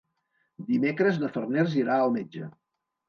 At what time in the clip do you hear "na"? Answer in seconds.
1.25-1.31